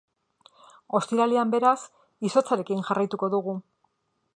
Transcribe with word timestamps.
Ostiralean, 1.01 1.53
beraz, 1.57 1.75
izotzarekin 2.31 2.85
jarraituko 2.91 3.35
dugu. 3.37 3.61